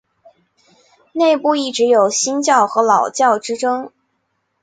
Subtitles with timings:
[1.13, 3.91] 内部一直有新教与老教之争。